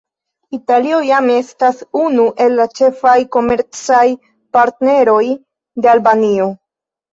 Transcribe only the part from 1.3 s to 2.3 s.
estas unu